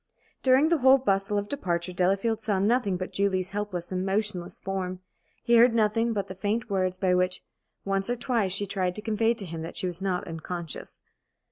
During 0.41 0.69
the 0.69 0.79
whole 0.79 0.97
bustle 0.97 1.37
of 1.37 1.47
departure, 1.47 1.93
Delafield 1.93 2.41
saw 2.41 2.57
nothing 2.57 2.97
but 2.97 3.13
Julie's 3.13 3.51
helpless 3.51 3.91
and 3.91 4.03
motionless 4.03 4.57
form; 4.57 4.99
he 5.43 5.57
heard 5.57 5.75
nothing 5.75 6.11
but 6.11 6.27
the 6.27 6.33
faint 6.33 6.71
words 6.71 6.97
by 6.97 7.13
which, 7.13 7.43
once 7.85 8.09
or 8.09 8.15
twice, 8.15 8.51
she 8.51 8.65
tried 8.65 8.95
to 8.95 9.03
convey 9.03 9.35
to 9.35 9.45
him 9.45 9.61
that 9.61 9.77
she 9.77 9.85
was 9.85 10.01
not 10.01 10.27
unconscious. 10.27 11.01